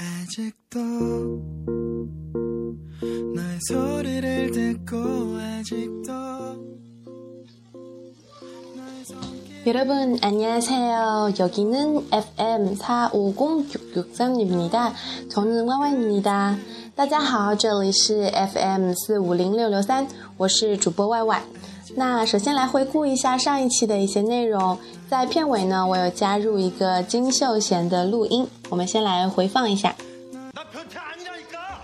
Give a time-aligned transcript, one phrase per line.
[0.00, 0.78] 아직도
[3.34, 4.96] 너의 소리를 듣고
[5.38, 6.12] 아직도
[8.76, 11.34] 너의 손길 여러분 안녕하세요.
[11.38, 14.92] 여기는 FM 450663입니다.
[15.28, 16.56] 저는 万万입니다.
[16.94, 21.42] 大家好，这里是 FM 四五零六六三，我是主播万万。
[21.94, 24.78] 那首先来回顾一下上一期的一些内容，
[25.08, 29.94] 在片尾呢，我有加入一个金秀贤的录音，我们先来回放一下。
[30.52, 31.78] 나 변태 아니라니까!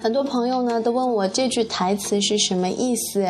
[0.00, 3.26] 很多朋友呢都问我这句台词是什么意思，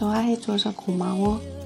[0.00, 1.59] 좋아해줘서 고마워.